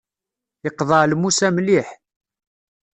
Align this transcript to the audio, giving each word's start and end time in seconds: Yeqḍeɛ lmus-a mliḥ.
Yeqḍeɛ 0.63 1.03
lmus-a 1.11 1.47
mliḥ. 1.55 1.87